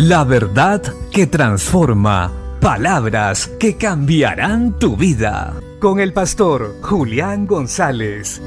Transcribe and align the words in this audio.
La 0.00 0.22
verdad 0.22 0.80
que 1.10 1.26
transforma. 1.26 2.32
Palabras 2.60 3.48
que 3.58 3.76
cambiarán 3.76 4.78
tu 4.78 4.96
vida. 4.96 5.60
Con 5.80 5.98
el 5.98 6.12
pastor 6.12 6.76
Julián 6.82 7.48
González. 7.48 8.40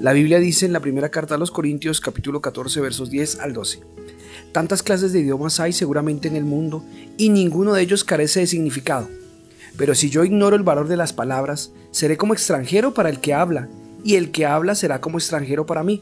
La 0.00 0.12
Biblia 0.12 0.38
dice 0.38 0.66
en 0.66 0.74
la 0.74 0.80
primera 0.80 1.08
carta 1.08 1.36
a 1.36 1.38
los 1.38 1.50
Corintios 1.50 2.02
capítulo 2.02 2.42
14 2.42 2.82
versos 2.82 3.08
10 3.08 3.40
al 3.40 3.54
12. 3.54 3.80
Tantas 4.52 4.82
clases 4.82 5.14
de 5.14 5.20
idiomas 5.20 5.60
hay 5.60 5.72
seguramente 5.72 6.28
en 6.28 6.36
el 6.36 6.44
mundo 6.44 6.84
y 7.16 7.30
ninguno 7.30 7.72
de 7.72 7.80
ellos 7.80 8.04
carece 8.04 8.40
de 8.40 8.48
significado. 8.48 9.08
Pero 9.78 9.94
si 9.94 10.10
yo 10.10 10.24
ignoro 10.24 10.56
el 10.56 10.62
valor 10.62 10.88
de 10.88 10.98
las 10.98 11.14
palabras, 11.14 11.72
seré 11.90 12.18
como 12.18 12.34
extranjero 12.34 12.92
para 12.92 13.08
el 13.08 13.20
que 13.20 13.32
habla, 13.32 13.70
y 14.06 14.14
el 14.14 14.30
que 14.30 14.46
habla 14.46 14.76
será 14.76 15.00
como 15.00 15.18
extranjero 15.18 15.66
para 15.66 15.82
mí. 15.82 16.00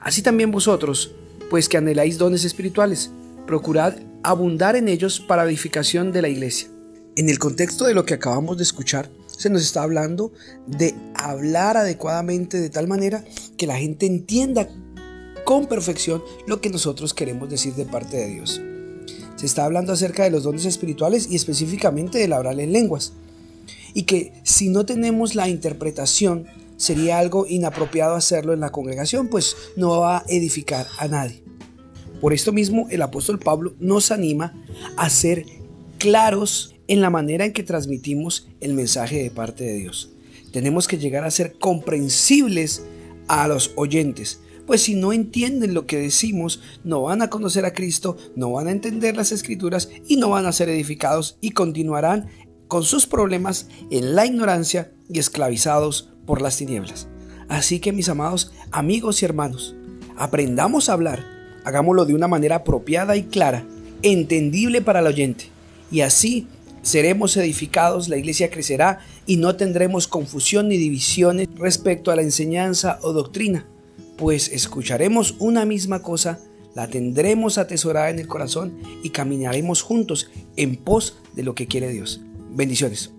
Así 0.00 0.22
también 0.22 0.52
vosotros, 0.52 1.10
pues 1.50 1.68
que 1.68 1.76
anheláis 1.76 2.18
dones 2.18 2.44
espirituales, 2.44 3.10
procurad 3.48 3.94
abundar 4.22 4.76
en 4.76 4.86
ellos 4.86 5.18
para 5.18 5.44
edificación 5.44 6.12
de 6.12 6.22
la 6.22 6.28
iglesia. 6.28 6.68
En 7.16 7.28
el 7.28 7.40
contexto 7.40 7.84
de 7.84 7.94
lo 7.94 8.04
que 8.04 8.14
acabamos 8.14 8.58
de 8.58 8.62
escuchar, 8.62 9.10
se 9.26 9.50
nos 9.50 9.62
está 9.62 9.82
hablando 9.82 10.32
de 10.68 10.94
hablar 11.16 11.76
adecuadamente 11.76 12.60
de 12.60 12.70
tal 12.70 12.86
manera 12.86 13.24
que 13.56 13.66
la 13.66 13.76
gente 13.76 14.06
entienda 14.06 14.68
con 15.44 15.66
perfección 15.66 16.22
lo 16.46 16.60
que 16.60 16.70
nosotros 16.70 17.12
queremos 17.12 17.50
decir 17.50 17.74
de 17.74 17.86
parte 17.86 18.18
de 18.18 18.28
Dios. 18.28 18.60
Se 19.34 19.46
está 19.46 19.64
hablando 19.64 19.92
acerca 19.92 20.22
de 20.22 20.30
los 20.30 20.44
dones 20.44 20.64
espirituales 20.64 21.26
y 21.28 21.34
específicamente 21.34 22.18
del 22.18 22.34
hablar 22.34 22.60
en 22.60 22.72
lenguas. 22.72 23.14
Y 23.94 24.04
que 24.04 24.32
si 24.44 24.68
no 24.68 24.86
tenemos 24.86 25.34
la 25.34 25.48
interpretación, 25.48 26.46
sería 26.76 27.18
algo 27.18 27.46
inapropiado 27.48 28.14
hacerlo 28.14 28.52
en 28.52 28.60
la 28.60 28.70
congregación, 28.70 29.28
pues 29.28 29.56
no 29.76 30.00
va 30.00 30.18
a 30.18 30.24
edificar 30.28 30.86
a 30.98 31.08
nadie. 31.08 31.42
Por 32.20 32.32
esto 32.32 32.52
mismo 32.52 32.86
el 32.90 33.02
apóstol 33.02 33.38
Pablo 33.38 33.74
nos 33.78 34.10
anima 34.10 34.54
a 34.96 35.10
ser 35.10 35.44
claros 35.98 36.74
en 36.88 37.00
la 37.00 37.10
manera 37.10 37.44
en 37.44 37.52
que 37.52 37.62
transmitimos 37.62 38.48
el 38.60 38.74
mensaje 38.74 39.22
de 39.22 39.30
parte 39.30 39.64
de 39.64 39.74
Dios. 39.74 40.10
Tenemos 40.52 40.88
que 40.88 40.98
llegar 40.98 41.24
a 41.24 41.30
ser 41.30 41.58
comprensibles 41.58 42.84
a 43.28 43.48
los 43.48 43.72
oyentes, 43.76 44.40
pues 44.66 44.82
si 44.82 44.94
no 44.94 45.12
entienden 45.12 45.74
lo 45.74 45.86
que 45.86 45.98
decimos, 45.98 46.60
no 46.84 47.02
van 47.02 47.22
a 47.22 47.30
conocer 47.30 47.64
a 47.64 47.72
Cristo, 47.72 48.16
no 48.34 48.52
van 48.52 48.66
a 48.66 48.72
entender 48.72 49.16
las 49.16 49.32
escrituras 49.32 49.88
y 50.08 50.16
no 50.16 50.30
van 50.30 50.46
a 50.46 50.52
ser 50.52 50.68
edificados 50.68 51.38
y 51.40 51.50
continuarán 51.50 52.28
con 52.66 52.82
sus 52.82 53.06
problemas 53.06 53.68
en 53.90 54.16
la 54.16 54.26
ignorancia 54.26 54.92
y 55.08 55.18
esclavizados 55.18 56.10
por 56.26 56.42
las 56.42 56.56
tinieblas. 56.56 57.08
Así 57.48 57.80
que 57.80 57.92
mis 57.92 58.08
amados 58.08 58.52
amigos 58.70 59.22
y 59.22 59.24
hermanos, 59.24 59.74
aprendamos 60.16 60.88
a 60.88 60.94
hablar, 60.94 61.24
hagámoslo 61.64 62.04
de 62.04 62.14
una 62.14 62.28
manera 62.28 62.56
apropiada 62.56 63.16
y 63.16 63.24
clara, 63.24 63.66
entendible 64.02 64.82
para 64.82 65.00
el 65.00 65.06
oyente, 65.06 65.46
y 65.90 66.00
así 66.00 66.48
seremos 66.82 67.36
edificados, 67.36 68.08
la 68.08 68.16
iglesia 68.16 68.50
crecerá 68.50 69.00
y 69.26 69.36
no 69.36 69.56
tendremos 69.56 70.08
confusión 70.08 70.68
ni 70.68 70.76
divisiones 70.76 71.48
respecto 71.56 72.10
a 72.10 72.16
la 72.16 72.22
enseñanza 72.22 72.98
o 73.02 73.12
doctrina 73.12 73.66
pues 74.16 74.48
escucharemos 74.48 75.36
una 75.38 75.64
misma 75.64 76.02
cosa, 76.02 76.40
la 76.74 76.88
tendremos 76.88 77.58
atesorada 77.58 78.10
en 78.10 78.18
el 78.18 78.26
corazón 78.26 78.78
y 79.02 79.10
caminaremos 79.10 79.82
juntos 79.82 80.30
en 80.56 80.76
pos 80.76 81.18
de 81.34 81.42
lo 81.42 81.54
que 81.54 81.66
quiere 81.66 81.90
Dios. 81.90 82.20
Bendiciones. 82.50 83.12